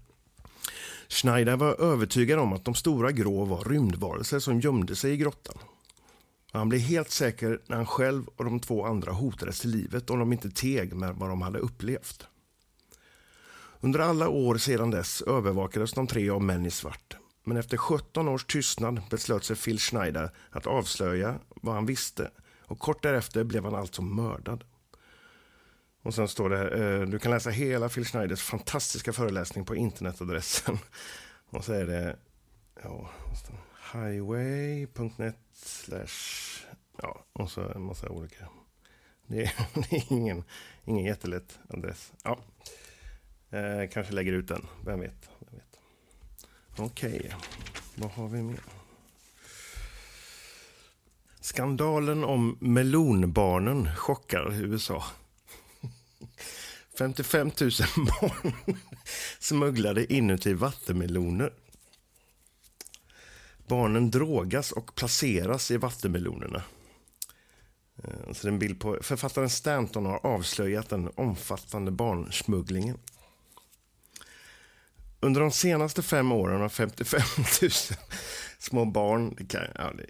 Schneider 1.09 1.57
var 1.57 1.81
övertygad 1.81 2.39
om 2.39 2.53
att 2.53 2.65
de 2.65 2.75
stora 2.75 3.13
grå 3.13 3.45
var 3.45 3.65
rymdvarelser 3.65 4.39
som 4.39 4.61
gömde 4.61 4.97
sig 4.97 5.13
i 5.13 5.17
grottan. 5.17 5.59
Han 6.53 6.69
blev 6.69 6.81
helt 6.81 7.11
säker 7.11 7.61
när 7.67 7.77
han 7.77 7.87
själv 7.87 8.27
och 8.37 8.45
de 8.45 8.61
två 8.61 8.87
andra 8.87 9.13
hotades 9.13 9.61
till 9.61 9.71
livet 9.71 10.11
om 10.11 10.19
de 10.19 10.33
inte 10.33 10.51
teg 10.51 10.95
med 10.95 11.15
vad 11.15 11.29
de 11.29 11.43
hade 11.43 11.59
upplevt. 11.59 12.29
Under 13.85 14.01
alla 14.01 14.29
år 14.29 14.57
sedan 14.57 14.91
dess 14.91 15.23
övervakades 15.23 15.93
de 15.93 16.07
tre 16.07 16.31
av 16.31 16.43
män 16.43 16.67
i 16.67 16.71
svart. 16.71 17.17
Men 17.45 17.57
efter 17.57 17.77
17 17.77 18.29
års 18.29 18.45
tystnad 18.45 19.01
beslöt 19.11 19.45
sig 19.45 19.57
Phil 19.57 19.79
Schneider 19.79 20.31
att 20.51 20.67
avslöja 20.67 21.41
vad 21.49 21.75
han 21.75 21.87
visste 21.87 22.31
och 22.61 22.79
kort 22.79 23.03
därefter 23.03 23.45
blev 23.45 23.65
han 23.65 23.75
alltså 23.75 24.03
mördad. 24.03 24.65
Och 26.03 26.15
sen 26.15 26.29
står 26.29 26.51
det, 26.51 26.69
eh, 26.69 27.01
du 27.01 27.19
kan 27.19 27.31
läsa 27.31 27.51
hela 27.51 27.89
Phil 27.89 28.05
Schneiders 28.05 28.43
fantastiska 28.43 29.13
föreläsning 29.13 29.65
på 29.65 29.77
internetadressen. 29.77 30.79
Och 31.51 31.65
så 31.65 31.73
är 31.73 31.87
det, 31.87 32.17
ja, 32.83 33.11
highway.net 33.93 35.39
slash, 35.53 36.67
ja, 37.03 37.25
och 37.33 37.51
så 37.51 37.69
en 37.69 37.83
massa 37.83 38.09
olika. 38.09 38.49
Det 39.27 39.43
är, 39.43 39.53
det 39.75 39.97
är 39.97 40.13
ingen, 40.13 40.45
ingen 40.85 41.05
jättelätt 41.05 41.59
adress. 41.69 42.13
Ja, 42.23 42.39
eh, 43.55 43.89
kanske 43.93 44.13
lägger 44.13 44.33
ut 44.33 44.49
den, 44.49 44.67
vem 44.85 45.01
vet. 45.01 45.29
vet. 45.51 45.79
Okej, 46.77 47.19
okay. 47.19 47.31
vad 47.95 48.11
har 48.11 48.29
vi 48.29 48.43
mer? 48.43 48.61
Skandalen 51.41 52.25
om 52.25 52.57
melonbarnen 52.61 53.97
chockar 53.97 54.53
USA. 54.53 55.05
55 56.99 57.47
000 57.61 57.71
barn 57.97 58.53
smugglade 59.39 60.13
inuti 60.13 60.55
vattenmeloner. 60.55 61.53
Barnen 63.67 64.11
drogas 64.11 64.73
och 64.73 64.95
placeras 64.95 65.71
i 65.71 65.77
vattenmelonerna. 65.77 66.63
Eh, 68.05 68.33
så 68.33 68.43
det 68.43 68.49
är 68.49 68.53
en 68.53 68.59
bild 68.59 68.81
på 68.81 68.99
författaren 69.03 69.51
Stanton 69.51 70.07
har 70.07 70.27
avslöjat 70.27 70.89
den 70.89 71.11
omfattande 71.15 71.91
barnsmugglingen. 71.91 72.99
Under 75.25 75.41
de 75.41 75.51
senaste 75.51 76.03
fem 76.03 76.33
åren 76.33 76.61
har 76.61 76.69
55 76.69 77.21
000 77.63 77.71
små 78.59 78.85
barn 78.85 79.35
det 79.39 79.47
kan, 79.47 79.63
ja, 79.75 79.93
det, 79.97 80.07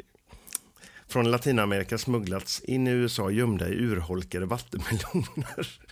från 1.09 1.31
Latinamerika 1.31 1.99
smugglats 1.99 2.61
in 2.61 2.87
i 2.87 2.91
USA 2.91 3.31
gömda 3.31 3.69
i 3.69 3.73
urholkade 3.73 4.47
vattenmeloner. 4.47 5.81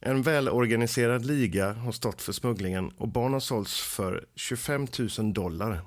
En 0.00 0.22
välorganiserad 0.22 1.24
liga 1.24 1.72
har 1.72 1.92
stått 1.92 2.22
för 2.22 2.32
smugglingen 2.32 2.88
och 2.88 3.08
barn 3.08 3.32
har 3.32 3.40
sålts 3.40 3.80
för 3.80 4.26
25 4.34 4.86
000 5.18 5.32
dollar. 5.32 5.80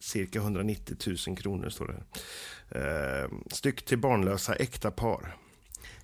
Cirka 0.00 0.38
190 0.38 0.96
000 1.26 1.36
kronor 1.36 1.68
står 1.68 1.86
det. 1.86 2.02
Eh, 2.78 3.30
styck 3.50 3.84
till 3.84 3.98
barnlösa 3.98 4.54
äkta 4.54 4.90
par. 4.90 5.36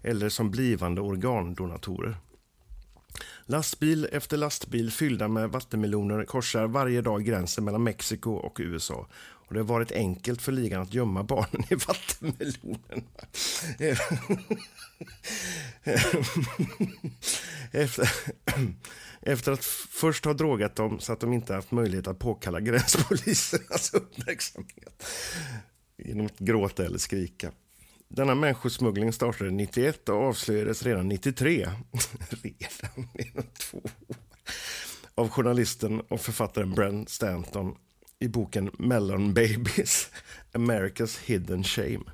Eller 0.03 0.29
som 0.29 0.51
blivande 0.51 1.01
organdonatorer. 1.01 2.17
Lastbil 3.47 4.09
efter 4.13 4.37
lastbil 4.37 4.93
fyllda 4.93 5.29
med 5.29 5.51
vattenmeloner 5.51 6.25
korsar 6.25 6.67
varje 6.67 7.01
dag 7.01 7.25
gränsen 7.25 7.65
mellan 7.65 7.83
Mexiko 7.83 8.31
och 8.33 8.57
USA. 8.61 9.07
Och 9.49 9.55
det 9.55 9.61
har 9.61 9.65
varit 9.65 9.93
enkelt 9.93 10.43
för 10.43 10.53
ligan 10.53 10.83
att 10.83 10.95
gömma 10.95 11.23
barnen 11.23 11.65
i 11.71 11.75
vattenmelonerna. 11.87 13.03
Efter, 17.73 18.11
efter 19.21 19.53
att 19.53 19.65
först 19.91 20.25
ha 20.25 20.33
drogat 20.33 20.77
dem 20.77 21.01
så 21.01 21.13
att 21.13 21.21
de 21.21 21.33
inte 21.33 21.55
haft 21.55 21.71
möjlighet 21.71 22.07
att 22.07 22.19
påkalla 22.19 22.61
gränspolisernas 22.61 23.91
uppmärksamhet 23.95 25.07
genom 25.97 26.27
att 26.27 26.39
gråta 26.39 26.85
eller 26.85 26.99
skrika. 26.99 27.53
Denna 28.09 28.35
människosmuggling 28.35 29.13
startade 29.13 29.51
91 29.51 30.09
och 30.09 30.17
avslöjades 30.17 30.83
redan 30.83 31.09
93. 31.09 31.57
redan 32.43 33.09
inom 33.15 33.45
två 33.59 33.79
år. 33.79 34.17
Av 35.15 35.29
journalisten 35.29 36.01
och 36.01 36.21
författaren 36.21 36.75
Brent 36.75 37.09
Stanton 37.09 37.75
i 38.19 38.29
boken 38.29 38.71
Melon 38.79 39.35
Babies, 39.35 40.11
America's 40.53 41.19
Hidden 41.25 41.65
Shame. 41.65 42.05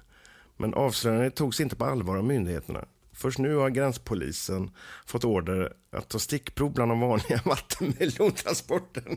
Men 0.57 0.75
avslöjandet 0.75 1.35
togs 1.35 1.61
inte 1.61 1.77
på 1.77 1.85
allvar 1.85 2.17
av 2.17 2.25
myndigheterna. 2.25 2.85
Först 3.13 3.39
nu 3.39 3.57
har 3.57 3.71
gränspolisen 3.71 4.71
fått 5.07 5.25
order 5.25 5.73
att 5.93 6.09
ta 6.09 6.19
stickprov 6.19 6.73
bland 6.73 6.91
de 6.91 7.01
vanliga 7.01 7.41
vattenmelontransporterna. 7.45 9.17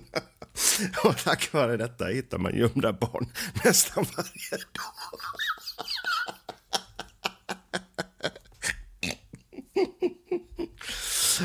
Och 1.03 1.17
tack 1.17 1.53
vare 1.53 1.77
detta 1.77 2.05
hittar 2.05 2.37
man 2.37 2.55
gömda 2.55 2.93
barn 2.93 3.29
nästan 3.65 4.05
varje 4.15 4.51
dag. 4.51 5.19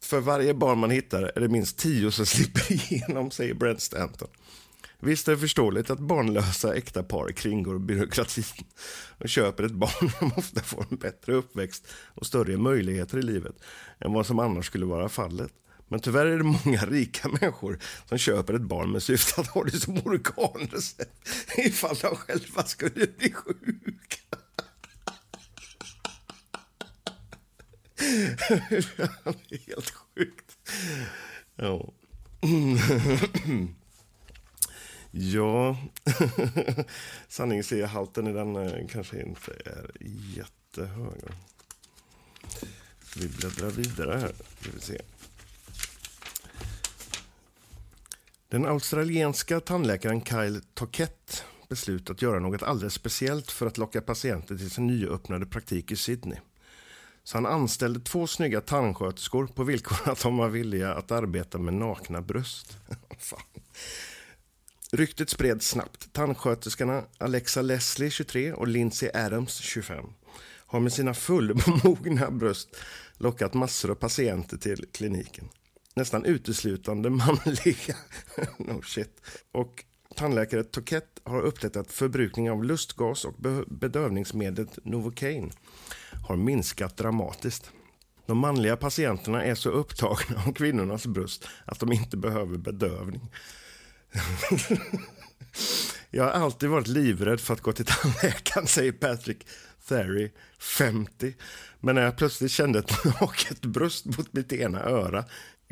För 0.00 0.20
varje 0.20 0.54
barn 0.54 0.78
man 0.78 0.90
hittar 0.90 1.32
är 1.36 1.40
det 1.40 1.48
minst 1.48 1.78
tio 1.78 2.10
som 2.10 2.26
slipper 2.26 2.72
igenom, 2.72 3.30
säger 3.30 3.54
Brent 3.54 3.80
Stanton. 3.80 4.28
Visst 5.00 5.28
är 5.28 5.32
det 5.32 5.38
förståeligt 5.38 5.90
att 5.90 5.98
barnlösa 5.98 6.74
äkta 6.74 7.02
par 7.02 7.28
kringgår 7.28 7.78
byråkratin 7.78 8.44
och 9.18 9.28
köper 9.28 9.64
ett 9.64 9.72
barn 9.72 10.10
som 10.18 10.32
ofta 10.36 10.60
får 10.60 10.86
en 10.90 10.96
bättre 10.96 11.34
uppväxt 11.34 11.86
och 12.14 12.26
större 12.26 12.56
möjligheter 12.56 13.18
i 13.18 13.22
livet 13.22 13.54
än 14.00 14.12
vad 14.12 14.26
som 14.26 14.38
annars 14.38 14.66
skulle 14.66 14.86
vara 14.86 15.08
fallet. 15.08 15.52
Men 15.88 16.00
tyvärr 16.00 16.26
är 16.26 16.38
det 16.38 16.44
många 16.44 16.86
rika 16.86 17.28
människor 17.28 17.78
som 18.08 18.18
köper 18.18 18.54
ett 18.54 18.62
barn 18.62 18.92
med 18.92 19.02
syfte 19.02 19.40
att 19.40 19.46
ha 19.46 19.64
det 19.64 19.80
som 19.80 19.98
organrecept 19.98 21.28
ifall 21.56 21.96
de 21.96 22.16
själva 22.16 22.64
skulle 22.64 23.06
bli 23.06 23.32
sjuka. 23.32 24.16
Helt 29.66 29.90
sjukt. 29.90 30.58
Ja. 31.56 31.92
Ja, 35.10 35.76
sanningshalten 37.28 38.26
i 38.26 38.32
den 38.32 38.56
eh, 38.56 38.86
kanske 38.88 39.22
inte 39.22 39.52
är 39.64 39.90
jättehög. 40.36 41.20
Vi 43.16 43.28
bläddrar 43.28 43.70
vidare 43.70 44.18
här. 44.18 44.32
Vi 44.72 44.80
se. 44.80 45.00
Den 48.48 48.66
australienska 48.66 49.60
tandläkaren 49.60 50.24
Kyle 50.24 50.60
Toquette 50.74 51.42
beslutat 51.68 52.22
göra 52.22 52.38
något 52.38 52.62
alldeles 52.62 52.94
speciellt 52.94 53.50
för 53.50 53.66
att 53.66 53.78
locka 53.78 54.00
patienter 54.00 54.56
till 54.56 54.70
sin 54.70 54.86
nyöppnade 54.86 55.46
praktik 55.46 55.92
i 55.92 55.96
Sydney. 55.96 56.38
Så 57.24 57.36
han 57.36 57.46
anställde 57.46 58.00
två 58.00 58.26
snygga 58.26 58.60
tandsköterskor 58.60 59.46
på 59.46 59.64
villkor 59.64 59.98
att 60.12 60.22
de 60.22 60.36
var 60.36 60.48
villiga 60.48 60.94
att 60.94 61.10
arbeta 61.10 61.58
med 61.58 61.74
nakna 61.74 62.22
bröst. 62.22 62.78
Ryktet 64.92 65.30
spreds 65.30 65.68
snabbt. 65.68 66.12
Tandsköterskorna 66.12 67.04
Alexa 67.18 67.62
Leslie, 67.62 68.10
23, 68.10 68.52
och 68.52 68.68
Lindsay 68.68 69.10
Adams, 69.14 69.58
25, 69.58 70.06
har 70.66 70.80
med 70.80 70.92
sina 70.92 71.14
fullmogna 71.14 72.30
bröst 72.30 72.76
lockat 73.16 73.54
massor 73.54 73.90
av 73.90 73.94
patienter 73.94 74.56
till 74.56 74.86
kliniken. 74.92 75.48
Nästan 75.94 76.24
uteslutande 76.24 77.10
manliga. 77.10 77.96
no 78.58 78.82
shit. 78.82 79.20
Och 79.52 79.84
tandläkare 80.16 80.64
Toquette 80.64 81.20
har 81.24 81.40
upptäckt 81.40 81.76
att 81.76 81.92
förbrukning 81.92 82.50
av 82.50 82.64
lustgas 82.64 83.24
och 83.24 83.34
bedövningsmedlet 83.66 84.78
Novocaine 84.84 85.52
har 86.28 86.36
minskat 86.36 86.96
dramatiskt. 86.96 87.70
De 88.26 88.38
manliga 88.38 88.76
patienterna 88.76 89.44
är 89.44 89.54
så 89.54 89.70
upptagna 89.70 90.42
av 90.46 90.52
kvinnornas 90.52 91.06
bröst 91.06 91.48
att 91.64 91.80
de 91.80 91.92
inte 91.92 92.16
behöver 92.16 92.58
bedövning. 92.58 93.30
Jag 96.10 96.24
har 96.24 96.30
alltid 96.30 96.68
varit 96.68 96.86
livrädd 96.86 97.40
för 97.40 97.54
att 97.54 97.60
gå 97.60 97.72
till 97.72 97.84
tandläkaren, 97.84 98.66
säger 98.66 98.92
Patrick 98.92 99.46
Therry, 99.88 100.30
50. 100.58 101.34
Men 101.80 101.94
när 101.94 102.02
jag 102.02 102.16
plötsligt 102.16 102.50
kände 102.50 102.78
ett 102.78 103.04
naket 103.20 103.60
bröst 103.60 104.06
mot 104.06 104.32
mitt 104.32 104.52
ena 104.52 104.80
öra 104.80 105.24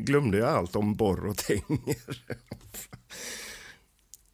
glömde 0.05 0.37
jag 0.37 0.49
allt 0.49 0.75
om 0.75 0.95
borr 0.95 1.25
och 1.25 1.37
tänger. 1.37 2.23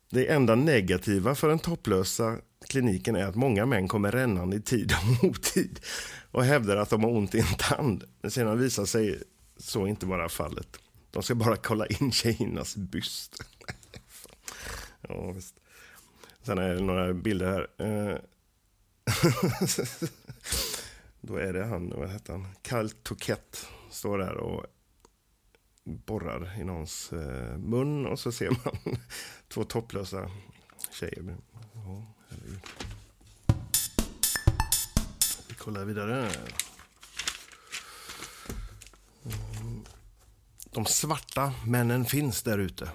Det 0.09 0.27
enda 0.27 0.55
negativa 0.55 1.35
för 1.35 1.47
den 1.47 1.59
topplösa 1.59 2.37
kliniken 2.67 3.15
är 3.15 3.25
att 3.25 3.35
många 3.35 3.65
män 3.65 3.87
kommer 3.87 4.11
rännande 4.11 4.57
i 4.57 4.61
tid 4.61 4.93
och 4.93 5.23
otid 5.23 5.79
och 6.31 6.43
hävdar 6.43 6.77
att 6.77 6.89
de 6.89 7.03
har 7.03 7.11
ont 7.11 7.35
i 7.35 7.39
en 7.39 7.55
tand. 7.57 8.03
Men 8.21 8.31
sedan 8.31 8.59
visar 8.59 8.85
sig 8.85 9.23
så 9.57 9.87
inte 9.87 10.05
vara 10.05 10.29
fallet. 10.29 10.79
De 11.11 11.23
ska 11.23 11.35
bara 11.35 11.55
kolla 11.55 11.85
in 11.85 12.11
tjejernas 12.11 12.75
byst. 12.75 13.43
ja, 15.01 15.31
visst. 15.31 15.55
Sen 16.41 16.57
är 16.57 16.75
det 16.75 16.81
några 16.81 17.13
bilder 17.13 17.45
här. 17.45 17.67
Eh, 17.87 18.17
då 21.21 21.35
är 21.35 21.53
det 21.53 21.65
han, 21.65 21.93
vad 21.95 22.09
heter 22.09 22.33
han? 22.33 22.47
Carl 22.61 22.89
Toquette 22.89 23.57
står 23.91 24.17
där 24.17 24.37
och 24.37 24.65
borrar 26.09 26.59
i 26.59 26.63
någons 26.63 27.13
eh, 27.13 27.57
mun 27.57 28.05
och 28.05 28.19
så 28.19 28.31
ser 28.31 28.49
man 28.49 28.97
två 29.47 29.63
topplösa 29.63 30.31
tjejer. 30.91 31.37
Ja, 31.73 32.03
Vi 35.47 35.55
kollar 35.55 35.85
vidare. 35.85 36.31
Mm. 39.25 39.83
De 40.71 40.85
svarta 40.85 41.53
männen 41.65 42.05
finns 42.05 42.43
där 42.43 42.57
ute. 42.57 42.91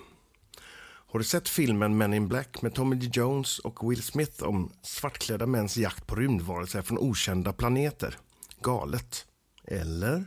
Har 0.85 1.19
du 1.19 1.25
sett 1.25 1.49
filmen 1.49 1.97
Men 1.97 2.15
in 2.15 2.29
Black 2.29 2.63
med 2.63 2.75
Tommy 2.75 2.97
Lee 2.97 3.11
Jones 3.13 3.59
och 3.59 3.91
Will 3.91 4.03
Smith 4.03 4.43
om 4.43 4.73
svartklädda 4.83 5.47
mäns 5.47 5.77
jakt 5.77 6.07
på 6.07 6.15
rymdvarelser 6.15 6.83
från 6.83 6.99
okända 6.99 7.53
planeter? 7.53 8.19
Galet. 8.61 9.27
Eller? 9.65 10.25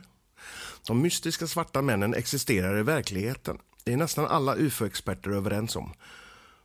De 0.88 1.02
mystiska 1.02 1.46
svarta 1.46 1.82
männen 1.82 2.14
existerar 2.14 2.78
i 2.78 2.82
verkligheten. 2.82 3.58
Det 3.84 3.92
är 3.92 3.96
nästan 3.96 4.26
alla 4.26 4.56
ufo-experter 4.56 5.30
överens 5.30 5.76
om. 5.76 5.92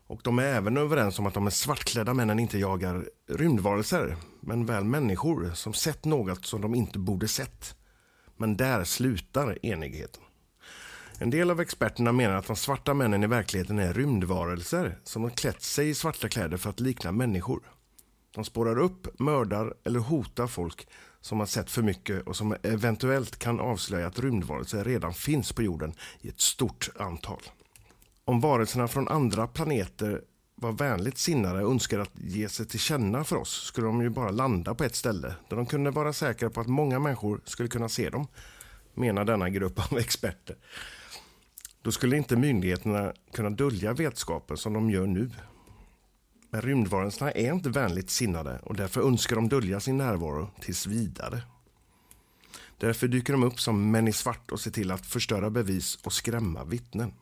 Och 0.08 0.22
de 0.24 0.40
är 0.40 0.44
även 0.44 0.78
överens 0.78 1.20
om 1.20 1.26
att 1.26 1.34
de 1.34 1.52
svartklädda 1.52 2.14
männen 2.14 2.40
inte 2.40 2.60
jagar 2.60 3.06
rymdvarelser, 3.30 4.16
men 4.40 4.66
väl 4.66 4.84
människor 4.84 5.52
som 5.54 5.74
sett 5.74 6.06
något 6.06 6.46
som 6.46 6.62
de 6.62 6.76
inte 6.76 7.00
borde 7.00 7.28
sett. 7.28 7.76
Men 8.38 8.58
där 8.58 8.84
slutar 8.84 9.66
enigheten. 9.66 10.22
En 11.20 11.30
del 11.30 11.52
av 11.52 11.62
experterna 11.62 12.12
menar 12.12 12.36
att 12.36 12.48
de 12.48 12.56
svarta 12.56 12.94
männen 12.94 13.24
i 13.24 13.28
verkligheten 13.28 13.80
är 13.80 13.94
rymdvarelser 13.94 14.98
som 15.04 15.24
har 15.24 15.30
klätt 15.30 15.62
sig 15.62 15.90
i 15.90 15.96
svarta 15.96 16.30
kläder 16.30 16.58
för 16.58 16.70
att 16.70 16.80
likna 16.80 17.12
människor. 17.12 17.62
De 18.36 18.46
spårar 18.46 18.80
upp, 18.80 19.20
mördar 19.20 19.74
eller 19.84 20.00
hotar 20.00 20.48
folk 20.48 20.88
som 21.24 21.40
har 21.40 21.46
sett 21.46 21.72
för 21.72 21.82
mycket 21.82 22.28
och 22.28 22.36
som 22.36 22.56
eventuellt 22.64 23.40
kan 23.40 23.60
avslöja 23.60 24.08
att 24.08 24.20
rymdvarelser 24.20 24.84
redan 24.84 25.14
finns 25.14 25.54
på 25.54 25.64
jorden 25.64 25.94
i 26.22 26.30
ett 26.30 26.40
stort 26.40 26.90
antal. 27.00 27.42
Om 28.26 28.42
varelserna 28.42 28.88
från 28.88 29.08
andra 29.08 29.48
planeter 29.48 30.22
var 30.56 30.72
vänligt 30.72 31.18
sinnade 31.18 31.64
och 31.64 31.72
önskade 31.72 32.02
att 32.02 32.20
ge 32.20 32.50
sig 32.50 32.66
till 32.66 32.80
känna 32.80 33.24
för 33.24 33.36
oss 33.36 33.64
skulle 33.66 33.88
de 33.88 34.02
ju 34.02 34.10
bara 34.10 34.32
landa 34.32 34.76
på 34.76 34.84
ett 34.84 34.96
ställe 34.96 35.36
där 35.50 35.58
de 35.58 35.66
kunde 35.66 35.92
vara 35.92 36.14
säkra 36.14 36.50
på 36.50 36.62
att 36.62 36.68
många 36.68 37.00
människor 37.00 37.42
skulle 37.46 37.70
kunna 37.70 37.90
se 37.90 38.10
dem, 38.10 38.28
menar 38.94 39.26
denna 39.26 39.50
grupp 39.50 39.92
av 39.92 39.98
experter. 39.98 40.56
Då 41.82 41.92
skulle 41.92 42.18
inte 42.18 42.36
myndigheterna 42.36 43.14
kunna 43.34 43.50
dölja 43.50 43.94
vetskapen 43.94 44.58
som 44.58 44.74
de 44.74 44.90
gör 44.90 45.08
nu. 45.08 45.32
Men 46.54 46.62
rymdvarelserna 46.62 47.32
är 47.32 47.54
inte 47.54 47.70
vänligt 47.70 48.10
sinnade 48.10 48.60
och 48.64 48.76
därför 48.76 49.02
önskar 49.02 49.36
de 49.36 49.50
dölja 49.50 49.80
sin 49.80 49.98
närvaro 49.98 50.50
tills 50.60 50.88
vidare. 50.88 51.42
Därför 52.78 53.08
dyker 53.08 53.34
de 53.34 53.44
upp 53.44 53.60
som 53.60 53.92
män 53.92 54.08
i 54.08 54.14
svart 54.14 54.52
och 54.52 54.60
ser 54.60 54.72
till 54.72 54.92
att 54.92 55.06
förstöra 55.06 55.50
bevis 55.50 56.00
och 56.04 56.14
skrämma 56.14 56.64
vittnen. 56.64 57.14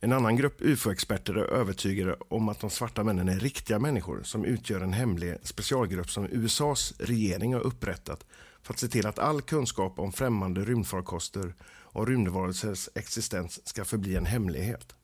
En 0.00 0.12
annan 0.12 0.36
grupp 0.36 0.56
ufo-experter 0.58 1.34
är 1.34 1.44
övertygade 1.44 2.16
om 2.28 2.48
att 2.48 2.60
de 2.60 2.70
svarta 2.70 3.04
männen 3.04 3.28
är 3.28 3.40
riktiga 3.40 3.78
människor 3.78 4.22
som 4.22 4.44
utgör 4.44 4.80
en 4.80 4.92
hemlig 4.92 5.36
specialgrupp 5.42 6.10
som 6.10 6.28
USAs 6.30 6.94
regering 6.98 7.54
har 7.54 7.60
upprättat 7.60 8.24
för 8.62 8.72
att 8.72 8.78
se 8.78 8.88
till 8.88 9.06
att 9.06 9.18
all 9.18 9.42
kunskap 9.42 9.98
om 9.98 10.12
främmande 10.12 10.64
rymdfarkoster 10.64 11.54
och 11.64 12.06
rymdvarelsers 12.06 12.88
existens 12.94 13.68
ska 13.68 13.84
förbli 13.84 14.16
en 14.16 14.26
hemlighet. 14.26 14.94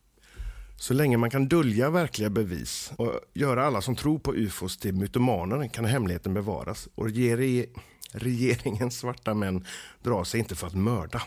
Så 0.81 0.95
länge 0.95 1.17
man 1.17 1.31
kan 1.31 1.49
dölja 1.49 1.91
verkliga 1.91 2.31
bevis 2.31 2.93
och 2.97 3.21
göra 3.35 3.67
alla 3.67 3.81
som 3.81 3.97
tror 3.97 4.19
på 4.19 4.35
ufos 4.35 4.77
till 4.77 4.95
mytomaner 4.95 5.69
kan 5.69 5.85
hemligheten 5.85 6.35
bevaras 6.35 6.89
och 6.95 7.11
regeringens 8.13 8.99
svarta 8.99 9.35
män 9.35 9.65
drar 10.03 10.25
sig 10.25 10.41
inte 10.41 10.55
för 10.55 10.67
att 10.67 10.75
mörda. 10.75 11.23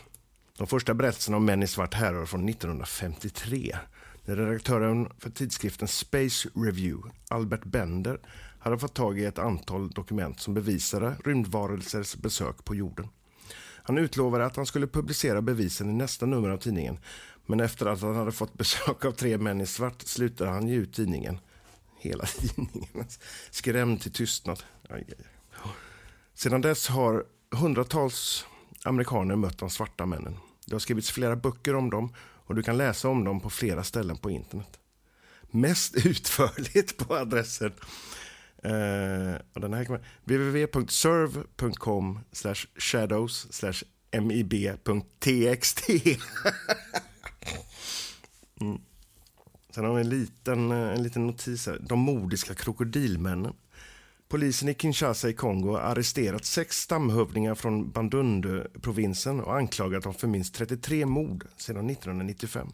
De 0.58 0.66
första 0.66 0.94
berättelserna 0.94 1.36
om 1.36 1.44
män 1.44 1.62
i 1.62 1.66
svart 1.66 1.94
härrör 1.94 2.26
från 2.26 2.48
1953 2.48 3.76
när 4.24 4.36
redaktören 4.36 5.08
för 5.18 5.30
tidskriften 5.30 5.88
Space 5.88 6.48
Review, 6.54 7.10
Albert 7.28 7.64
Bender, 7.64 8.18
hade 8.58 8.78
fått 8.78 8.94
tag 8.94 9.18
i 9.18 9.24
ett 9.24 9.38
antal 9.38 9.90
dokument 9.90 10.40
som 10.40 10.54
bevisade 10.54 11.16
rymdvarelsers 11.24 12.16
besök 12.16 12.64
på 12.64 12.74
jorden. 12.74 13.08
Han 13.86 13.98
utlovade 13.98 14.46
att 14.46 14.56
han 14.56 14.66
skulle 14.66 14.86
publicera 14.86 15.42
bevisen 15.42 15.90
i 15.90 15.92
nästa 15.92 16.26
nummer 16.26 16.50
av 16.50 16.58
tidningen 16.58 16.98
men 17.46 17.60
efter 17.60 17.86
att 17.86 18.00
han 18.00 18.16
hade 18.16 18.32
fått 18.32 18.54
besök 18.54 19.04
av 19.04 19.12
tre 19.12 19.38
män 19.38 19.60
i 19.60 19.66
svart 19.66 20.02
slutade 20.02 20.50
han 20.50 20.68
ge 20.68 20.74
ut 20.74 20.94
tidningen. 20.94 21.38
Hela 21.98 22.24
tidningen. 22.38 23.06
Skrämd 23.50 24.00
till 24.00 24.12
tystnad. 24.12 24.62
Aj, 24.88 25.06
aj. 25.08 25.26
Sedan 26.34 26.60
dess 26.60 26.88
har 26.88 27.24
hundratals 27.50 28.46
amerikaner 28.84 29.36
mött 29.36 29.58
de 29.58 29.70
svarta 29.70 30.06
männen. 30.06 30.36
Det 30.66 30.74
har 30.74 30.80
skrivits 30.80 31.10
flera 31.10 31.36
böcker 31.36 31.74
om 31.74 31.90
dem 31.90 32.14
och 32.18 32.54
du 32.54 32.62
kan 32.62 32.76
läsa 32.76 33.08
om 33.08 33.24
dem 33.24 33.40
på 33.40 33.50
flera 33.50 33.84
ställen 33.84 34.16
på 34.16 34.30
internet. 34.30 34.78
Mest 35.50 35.94
utförligt 36.06 36.96
på 36.96 37.14
adressen 37.14 37.72
eh, 38.62 39.34
uh, 39.64 39.98
www.serve.com 40.24 42.20
shadows 42.78 43.64
mib.txt. 44.20 45.80
mm. 48.66 48.80
Sen 49.70 49.84
har 49.84 49.94
vi 49.94 50.00
en 50.00 50.08
liten, 50.08 50.70
eh, 50.70 50.92
en 50.92 51.02
liten 51.02 51.26
notis 51.26 51.66
här. 51.66 51.78
De 51.80 51.98
mordiska 51.98 52.54
krokodilmännen. 52.54 53.52
Polisen 54.28 54.68
i 54.68 54.74
Kinshasa 54.74 55.28
i 55.28 55.32
Kongo 55.32 55.72
har 55.72 55.80
arresterat 55.80 56.44
sex 56.44 56.80
stamhövdingar 56.80 57.54
från 57.54 57.90
Bandundu-provinsen 57.90 59.40
och 59.40 59.56
anklagat 59.56 60.02
dem 60.02 60.14
för 60.14 60.28
minst 60.28 60.54
33 60.54 61.06
mord 61.06 61.46
sedan 61.56 61.90
1995. 61.90 62.68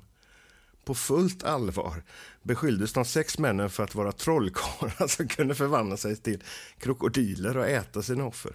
På 0.85 0.95
fullt 0.95 1.45
allvar 1.45 2.03
beskylldes 2.43 2.93
de 2.93 3.05
sex 3.05 3.39
männen 3.39 3.71
för 3.71 3.85
att 3.85 3.95
vara 3.95 4.13
trollkarlar 4.13 5.07
som 5.07 5.29
kunde 5.29 5.55
förvandla 5.55 5.97
sig 5.97 6.17
till 6.17 6.43
krokodiler 6.79 7.57
och 7.57 7.69
äta 7.69 8.03
sina 8.03 8.25
offer. 8.25 8.53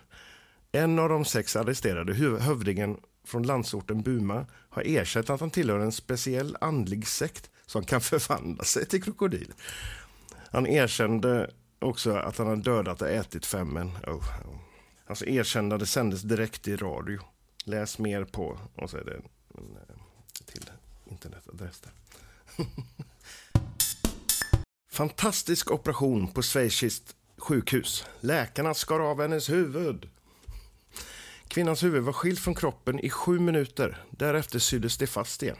En 0.71 0.99
av 0.99 1.09
de 1.09 1.25
sex 1.25 1.55
arresterade, 1.55 2.13
hövdingen 2.39 2.97
från 3.25 3.43
landsorten 3.43 4.01
Buma, 4.01 4.45
har 4.69 4.87
erkänt 4.87 5.29
att 5.29 5.39
han 5.39 5.51
tillhör 5.51 5.79
en 5.79 5.91
speciell 5.91 6.57
andlig 6.61 7.07
sekt 7.07 7.49
som 7.65 7.85
kan 7.85 8.01
förvandla 8.01 8.63
sig 8.63 8.85
till 8.85 9.03
krokodil. 9.03 9.53
Han 10.51 10.67
erkände 10.67 11.51
också 11.79 12.15
att 12.15 12.37
han 12.37 12.47
hade 12.47 12.61
dödat 12.61 13.01
och 13.01 13.09
ätit 13.09 13.45
fem 13.45 13.67
män. 13.67 13.91
Oh, 14.07 14.15
oh. 14.15 14.59
Hans 15.05 15.23
erkännande 15.23 15.85
sändes 15.85 16.21
direkt 16.21 16.67
i 16.67 16.75
radio. 16.75 17.19
Läs 17.65 17.99
mer 17.99 18.23
på, 18.23 18.59
och 18.75 18.89
så 18.89 18.97
är 18.97 19.03
det 19.03 19.13
en, 19.13 19.23
en 19.57 20.45
till 20.45 20.71
internetadress 21.05 21.81
där. 21.81 21.91
Fantastisk 24.91 25.71
operation 25.71 26.27
på 26.27 26.41
schweiziskt 26.41 27.15
sjukhus. 27.37 28.05
Läkarna 28.19 28.73
skar 28.73 28.99
av 28.99 29.21
hennes 29.21 29.49
huvud. 29.49 30.09
Kvinnans 31.55 31.83
huvud 31.83 32.03
var 32.03 32.13
skilt 32.13 32.39
från 32.39 32.55
kroppen 32.55 32.99
i 32.99 33.09
sju 33.09 33.39
minuter. 33.39 34.03
Därefter 34.11 34.59
syddes 34.59 34.97
det 34.97 35.07
fast 35.07 35.43
igen. 35.43 35.57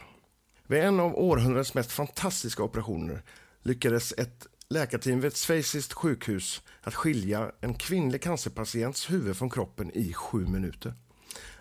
Vid 0.66 0.80
en 0.80 1.00
av 1.00 1.18
århundradets 1.18 1.74
mest 1.74 1.92
fantastiska 1.92 2.62
operationer 2.62 3.22
lyckades 3.62 4.12
ett 4.12 4.46
läkarteam 4.68 5.20
vid 5.20 5.28
ett 5.28 5.36
schweiziskt 5.36 5.92
sjukhus 5.92 6.62
att 6.82 6.94
skilja 6.94 7.52
en 7.60 7.74
kvinnlig 7.74 8.22
cancerpatients 8.22 9.10
huvud 9.10 9.36
från 9.36 9.50
kroppen 9.50 9.90
i 9.90 10.12
sju 10.12 10.46
minuter. 10.46 10.94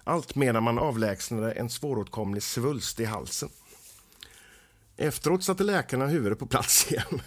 Allt 0.03 0.35
medan 0.35 0.63
man 0.63 0.79
avlägsnade 0.79 1.51
en 1.51 1.69
svåråtkomlig 1.69 2.43
svulst 2.43 2.99
i 2.99 3.05
halsen. 3.05 3.49
Efteråt 4.97 5.43
satte 5.43 5.63
läkarna 5.63 6.07
huvudet 6.07 6.39
på 6.39 6.45
plats 6.45 6.91
igen 6.91 7.21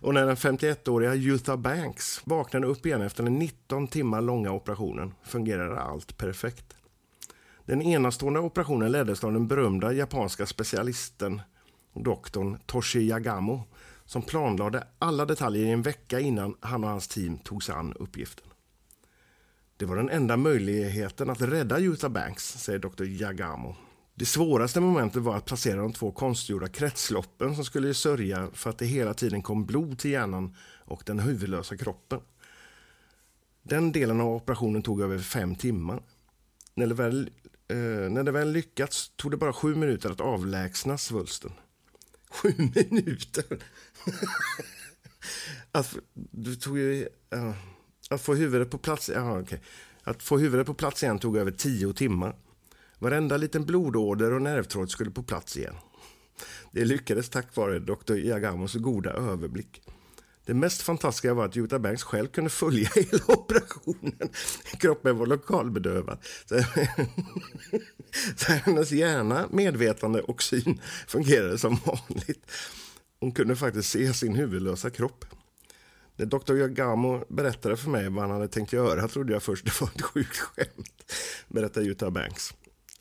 och 0.00 0.14
när 0.14 0.26
den 0.26 0.36
51-åriga 0.36 1.14
Jutha 1.14 1.56
Banks 1.56 2.20
vaknade 2.24 2.66
upp 2.66 2.86
igen 2.86 3.02
efter 3.02 3.22
den 3.22 3.38
19 3.38 3.88
timmar 3.88 4.20
långa 4.20 4.52
operationen 4.52 5.14
fungerade 5.22 5.80
allt 5.80 6.16
perfekt. 6.16 6.64
Den 7.64 7.82
enastående 7.82 8.40
operationen 8.40 8.92
leddes 8.92 9.24
av 9.24 9.32
den 9.32 9.48
berömda 9.48 9.92
japanska 9.92 10.46
specialisten 10.46 11.42
doktorn 11.94 12.58
Toshi 12.66 13.00
Yagamo 13.00 13.64
som 14.04 14.22
planlade 14.22 14.86
alla 14.98 15.24
detaljer 15.24 15.64
i 15.64 15.70
en 15.70 15.82
vecka 15.82 16.20
innan 16.20 16.56
han 16.60 16.84
och 16.84 16.90
hans 16.90 17.08
team 17.08 17.38
tog 17.38 17.62
sig 17.62 17.74
an 17.74 17.92
uppgiften. 17.92 18.46
Det 19.76 19.84
var 19.84 19.96
den 19.96 20.10
enda 20.10 20.36
möjligheten 20.36 21.30
att 21.30 21.40
rädda 21.40 21.78
Jutha 21.78 22.08
Banks, 22.08 22.52
säger 22.52 22.78
doktor 22.78 23.06
Yagamo. 23.06 23.76
Det 24.16 24.26
svåraste 24.26 24.80
momentet 24.80 25.22
var 25.22 25.36
att 25.36 25.44
placera 25.44 25.80
de 25.80 25.92
två 25.92 26.12
konstgjorda 26.12 26.68
kretsloppen 26.68 27.54
som 27.54 27.64
skulle 27.64 27.94
sörja 27.94 28.50
för 28.52 28.70
att 28.70 28.78
det 28.78 28.86
hela 28.86 29.14
tiden 29.14 29.42
kom 29.42 29.66
blod 29.66 29.98
till 29.98 30.10
hjärnan 30.10 30.56
och 30.84 31.02
den 31.06 31.18
huvudlösa 31.18 31.76
kroppen. 31.76 32.20
Den 33.62 33.92
delen 33.92 34.20
av 34.20 34.28
operationen 34.28 34.82
tog 34.82 35.00
över 35.00 35.18
fem 35.18 35.54
timmar. 35.54 36.02
När 36.74 36.86
det 36.86 36.94
väl, 36.94 37.30
eh, 37.68 37.76
när 38.10 38.22
det 38.22 38.32
väl 38.32 38.52
lyckats 38.52 39.12
tog 39.16 39.30
det 39.30 39.36
bara 39.36 39.52
sju 39.52 39.74
minuter 39.74 40.10
att 40.10 40.20
avlägsna 40.20 40.98
svulsten. 40.98 41.52
Sju 42.30 42.52
minuter! 42.90 43.44
att, 45.72 45.96
du 46.12 46.56
tog 46.56 46.78
ju, 46.78 47.08
uh, 47.34 47.54
att 48.10 48.20
få 48.20 48.34
huvudet 48.34 48.70
på 48.70 48.78
plats 48.78 49.10
uh, 49.10 49.38
okay. 49.38 49.58
Att 50.02 50.22
få 50.22 50.38
huvudet 50.38 50.66
på 50.66 50.74
plats 50.74 51.02
igen 51.02 51.18
tog 51.18 51.36
över 51.36 51.50
tio 51.50 51.92
timmar. 51.92 52.36
Varenda 52.98 53.36
liten 53.36 53.64
blodåder 53.64 54.32
och 54.32 54.42
nervtråd 54.42 54.90
skulle 54.90 55.10
på 55.10 55.22
plats 55.22 55.56
igen. 55.56 55.74
Det 56.72 56.84
lyckades 56.84 57.28
tack 57.28 57.56
vare 57.56 57.78
Dr. 57.78 58.14
Iagamos 58.14 58.74
goda 58.74 59.10
överblick. 59.10 59.82
Det 60.46 60.54
mest 60.54 60.82
fantastiska 60.82 61.34
var 61.34 61.44
att 61.44 61.56
Jutta 61.56 61.78
Banks 61.78 62.02
själv 62.02 62.28
kunde 62.28 62.50
följa 62.50 62.88
hela 62.94 63.24
operationen. 63.26 64.28
Kroppen 64.78 65.18
var 65.18 65.26
lokalbedövad. 65.26 66.18
Så 68.36 68.52
hennes 68.52 68.92
hjärna, 68.92 69.48
medvetande 69.50 70.22
och 70.22 70.42
syn 70.42 70.80
fungerade 71.06 71.58
som 71.58 71.78
vanligt. 71.84 72.50
Hon 73.20 73.32
kunde 73.32 73.56
faktiskt 73.56 73.90
se 73.90 74.14
sin 74.14 74.34
huvudlösa 74.34 74.90
kropp. 74.90 75.24
När 76.16 76.26
Dr. 76.26 76.54
Yagamo 76.54 77.24
berättade 77.28 77.76
för 77.76 77.90
mig 77.90 78.08
vad 78.08 78.22
han 78.22 78.30
hade 78.30 78.48
tänkt 78.48 78.72
göra 78.72 79.08
trodde 79.08 79.32
jag 79.32 79.42
först 79.42 79.64
det 79.64 79.80
var 79.80 79.88
ett 79.94 80.02
sjukt 80.02 80.36
skämt, 80.36 81.12
berättar 81.48 81.82
Jutta 81.82 82.10
Banks. 82.10 82.54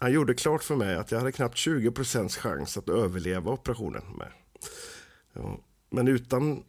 Han 0.03 0.11
gjorde 0.11 0.33
klart 0.33 0.63
för 0.63 0.75
mig 0.75 0.95
att 0.95 1.11
jag 1.11 1.19
hade 1.19 1.31
knappt 1.31 1.57
20 1.57 2.03
chans 2.29 2.77
att 2.77 2.89
överleva 2.89 3.51
operationen. 3.51 4.01
Med. 4.17 4.31
Ja. 5.33 5.59
Men 5.89 6.07
utan 6.07 6.63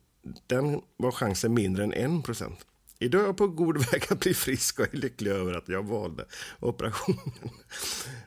den 0.46 0.82
var 0.96 1.10
chansen 1.10 1.54
mindre 1.54 1.84
än 1.84 2.18
1 2.18 2.24
procent. 2.24 2.66
Idag 2.98 3.22
är 3.22 3.26
jag 3.26 3.36
på 3.36 3.48
god 3.48 3.90
väg 3.90 4.02
att 4.10 4.20
bli 4.20 4.34
frisk 4.34 4.78
och 4.78 4.94
är 4.94 4.98
lycklig 4.98 5.30
över 5.30 5.54
att 5.54 5.68
jag 5.68 5.82
valde 5.82 6.24
operationen. 6.60 7.50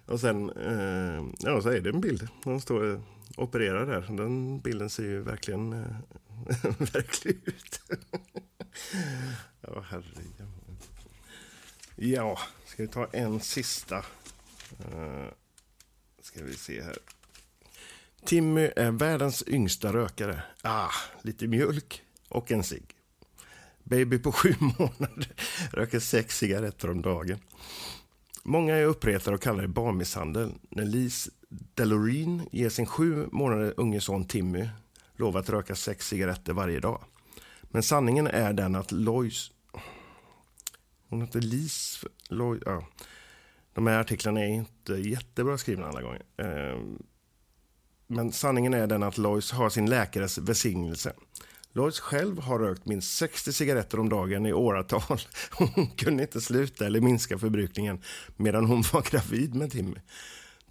Och 0.05 0.19
sen 0.19 0.49
eh, 0.49 1.25
ja, 1.39 1.61
så 1.61 1.69
är 1.69 1.81
det 1.81 1.89
en 1.89 2.01
bild. 2.01 2.27
De 2.43 2.61
står 2.61 2.83
och 2.83 2.99
opererar 3.37 3.85
där. 3.85 4.17
Den 4.17 4.59
bilden 4.59 4.89
ser 4.89 5.03
ju 5.03 5.21
verkligen 5.21 5.73
eh, 5.73 5.95
verklig 6.93 7.39
ut. 7.45 7.81
ja, 9.61 9.83
herregud. 9.89 10.47
Ja, 11.95 12.39
ska 12.65 12.83
vi 12.83 12.89
ta 12.89 13.07
en 13.11 13.39
sista? 13.39 14.05
Uh, 14.79 15.27
ska 16.21 16.43
vi 16.43 16.53
se 16.53 16.81
här. 16.81 16.97
Timmy 18.25 18.71
är 18.75 18.91
världens 18.91 19.43
yngsta 19.47 19.93
rökare. 19.93 20.43
Ah, 20.61 20.91
lite 21.21 21.47
mjölk 21.47 22.01
och 22.29 22.51
en 22.51 22.63
cigg. 22.63 22.95
Baby 23.83 24.19
på 24.19 24.31
sju 24.31 24.55
månader 24.59 25.33
röker 25.71 25.99
sex 25.99 26.37
cigaretter 26.37 26.89
om 26.89 27.01
dagen. 27.01 27.39
Många 28.43 28.75
är 28.75 28.85
uppretade 28.85 29.35
och 29.35 29.41
kallar 29.41 29.61
det 29.61 29.67
barnmisshandel 29.67 30.53
när 30.69 30.85
Lise 30.85 31.31
Delorine 31.49 32.43
ger 32.51 32.69
sin 32.69 32.85
sju 32.85 33.27
månader 33.31 33.73
unge 33.77 34.01
son 34.01 34.25
Timmy 34.25 34.69
lov 35.15 35.37
att 35.37 35.49
röka 35.49 35.75
sex 35.75 36.07
cigaretter 36.07 36.53
varje 36.53 36.79
dag. 36.79 37.03
Men 37.63 37.83
sanningen 37.83 38.27
är 38.27 38.53
den 38.53 38.75
att 38.75 38.91
Lois... 38.91 39.51
Hon 41.09 41.21
heter 41.21 41.41
Lise... 41.41 42.07
Lois, 42.29 42.61
ja. 42.65 42.87
De 43.77 43.87
här 43.87 43.99
artiklarna 43.99 44.39
är 44.39 44.47
inte 44.47 44.93
jättebra 44.93 45.57
skrivna 45.57 45.87
alla 45.87 46.01
gånger. 46.01 46.21
Ehm, 46.37 47.03
men 48.07 48.31
sanningen 48.31 48.73
är 48.73 48.87
den 48.87 49.03
att 49.03 49.17
Lois 49.17 49.51
har 49.51 49.69
sin 49.69 49.89
läkares 49.89 50.37
välsignelse. 50.37 51.13
Lois 51.71 51.99
själv 51.99 52.39
har 52.39 52.59
rökt 52.59 52.85
minst 52.85 53.17
60 53.17 53.53
cigaretter 53.53 53.99
om 53.99 54.09
dagen 54.09 54.45
i 54.45 54.53
åratal. 54.53 55.19
Hon 55.51 55.87
kunde 55.87 56.23
inte 56.23 56.41
sluta 56.41 56.85
eller 56.85 57.01
minska 57.01 57.37
förbrukningen 57.37 58.01
medan 58.35 58.65
hon 58.65 58.83
var 58.93 59.01
gravid 59.11 59.55
med 59.55 59.71
Timmy. 59.71 59.99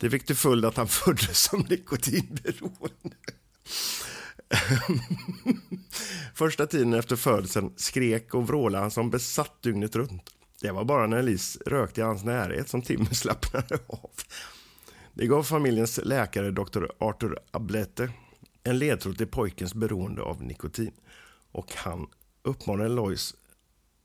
Det 0.00 0.10
fick 0.10 0.26
till 0.26 0.36
följd 0.36 0.64
att 0.64 0.76
han 0.76 0.88
föddes 0.88 1.42
som 1.42 1.66
nikotinberoende. 1.68 3.16
Ehm, 4.48 5.00
första 6.34 6.66
tiden 6.66 6.94
efter 6.94 7.16
födseln 7.16 7.72
skrek 7.76 8.34
och 8.34 8.46
vrålade 8.46 8.82
han 8.82 8.90
som 8.90 9.10
besatt 9.10 9.62
dygnet 9.62 9.96
runt. 9.96 10.35
Det 10.60 10.70
var 10.70 10.84
bara 10.84 11.06
när 11.06 11.16
Elise 11.16 11.58
rökte 11.66 12.00
i 12.00 12.04
hans 12.04 12.24
närhet 12.24 12.68
som 12.68 12.82
Timmy 12.82 13.06
slappnade 13.12 13.78
av. 13.86 14.10
Det 15.14 15.26
gav 15.26 15.42
familjens 15.42 16.00
läkare 16.04 16.50
Dr. 16.50 16.84
Arthur 16.98 17.38
Ablete 17.50 18.10
en 18.64 18.78
ledtråd 18.78 19.18
till 19.18 19.26
pojkens 19.26 19.74
beroende 19.74 20.22
av 20.22 20.42
nikotin. 20.42 20.92
Och 21.52 21.72
han 21.74 22.06
uppmanade 22.42 22.88
Lois 22.88 23.34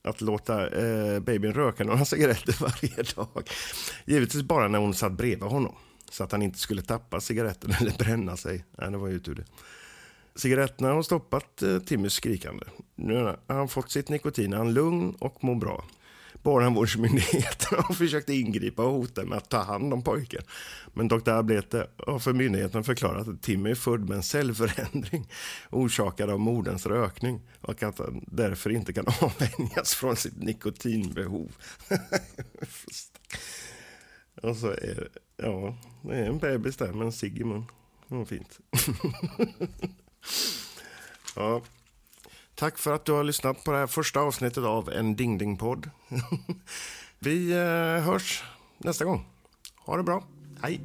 att 0.03 0.21
låta 0.21 0.67
eh, 0.67 1.19
babyn 1.19 1.53
röka 1.53 1.83
några 1.83 2.05
cigaretter 2.05 2.57
varje 2.59 3.03
dag. 3.15 3.49
Givetvis 4.05 4.43
bara 4.43 4.67
när 4.67 4.79
hon 4.79 4.93
satt 4.93 5.11
bredvid 5.11 5.49
honom. 5.49 5.75
Så 6.09 6.23
att 6.23 6.31
han 6.31 6.41
inte 6.41 6.59
skulle 6.59 6.81
tappa 6.81 7.21
cigaretten 7.21 7.71
eller 7.79 7.97
bränna 7.97 8.37
sig. 8.37 8.65
Nej, 8.77 8.91
det 8.91 8.97
var 8.97 9.07
ju 9.07 9.19
tur 9.19 9.35
det. 9.35 9.45
Cigaretterna 10.35 10.93
har 10.93 11.03
stoppat 11.03 11.61
eh, 11.61 11.79
Timmys 11.79 12.13
skrikande. 12.13 12.65
Nu 12.95 13.15
har 13.15 13.37
han 13.47 13.67
fått 13.67 13.91
sitt 13.91 14.09
nikotin, 14.09 14.53
han 14.53 14.67
är 14.67 14.71
lugn 14.71 15.15
och 15.19 15.43
mår 15.43 15.55
bra. 15.55 15.85
Barnavårdsmyndigheten 16.43 17.77
har 17.87 17.93
försökt 17.93 18.29
ingripa 18.29 18.83
och 18.83 18.91
hota 18.91 19.25
med 19.25 19.37
att 19.37 19.49
ta 19.49 19.57
hand 19.57 19.93
om 19.93 20.03
pojken. 20.03 20.41
Men 20.93 21.07
Dr. 21.07 21.29
Ablete 21.29 21.87
har 21.97 22.19
för 22.19 22.33
myndigheten 22.33 22.83
förklarat 22.83 23.27
att 23.27 23.41
Timmy 23.41 23.71
är 23.71 23.75
född 23.75 24.09
med 24.09 24.17
en 24.17 24.23
cellförändring 24.23 25.27
orsakad 25.69 26.29
av 26.29 26.39
moderns 26.39 26.85
rökning 26.85 27.41
och 27.61 27.83
att 27.83 27.99
han 27.99 28.25
därför 28.27 28.69
inte 28.69 28.93
kan 28.93 29.05
avvänjas 29.21 29.95
från 29.95 30.15
sitt 30.15 30.37
nikotinbehov. 30.43 31.51
och 34.41 34.57
så 34.57 34.67
är 34.67 34.95
det, 34.95 35.07
ja, 35.37 35.77
det 36.01 36.15
är 36.15 36.25
en 36.25 36.37
bebis 36.39 36.77
där 36.77 36.93
med 36.93 37.05
en 37.05 37.11
cigg 37.11 37.39
i 37.39 37.43
mun. 37.43 37.65
Det 38.07 38.25
fint. 38.25 38.59
ja. 41.35 41.61
Tack 42.61 42.77
för 42.77 42.93
att 42.93 43.05
du 43.05 43.11
har 43.11 43.23
lyssnat 43.23 43.63
på 43.63 43.71
det 43.71 43.77
här 43.77 43.87
första 43.87 44.19
avsnittet 44.19 44.63
av 44.63 44.89
en 44.89 45.15
Ding 45.15 45.37
Ding-podd. 45.37 45.89
Vi 47.19 47.51
eh, 47.51 48.03
hörs 48.03 48.43
nästa 48.77 49.05
gång. 49.05 49.25
Ha 49.85 49.97
det 49.97 50.03
bra. 50.03 50.23
Hej! 50.61 50.81